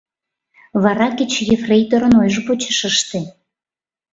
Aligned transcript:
Вара 0.83 1.07
кеч 1.17 1.33
ефрейторын 1.55 2.13
ойжо 2.21 2.41
почеш 2.47 2.79
ыште. 2.91 3.19